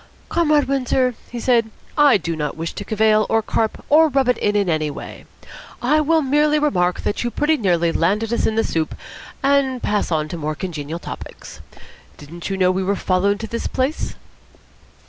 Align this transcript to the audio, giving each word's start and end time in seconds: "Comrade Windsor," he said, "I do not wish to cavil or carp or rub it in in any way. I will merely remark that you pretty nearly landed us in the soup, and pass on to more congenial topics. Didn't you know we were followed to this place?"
"Comrade 0.29 0.63
Windsor," 0.67 1.13
he 1.29 1.39
said, 1.39 1.69
"I 1.95 2.17
do 2.17 2.35
not 2.35 2.57
wish 2.57 2.73
to 2.73 2.83
cavil 2.83 3.27
or 3.29 3.43
carp 3.43 3.85
or 3.87 4.07
rub 4.07 4.29
it 4.29 4.37
in 4.39 4.55
in 4.55 4.67
any 4.67 4.89
way. 4.89 5.25
I 5.79 6.01
will 6.01 6.23
merely 6.23 6.57
remark 6.57 7.01
that 7.01 7.23
you 7.23 7.29
pretty 7.29 7.55
nearly 7.55 7.91
landed 7.91 8.33
us 8.33 8.47
in 8.47 8.55
the 8.55 8.63
soup, 8.63 8.95
and 9.43 9.79
pass 9.83 10.11
on 10.11 10.27
to 10.29 10.37
more 10.37 10.55
congenial 10.55 10.97
topics. 10.97 11.61
Didn't 12.17 12.49
you 12.49 12.57
know 12.57 12.71
we 12.71 12.81
were 12.83 12.95
followed 12.95 13.39
to 13.41 13.47
this 13.47 13.67
place?" 13.67 14.15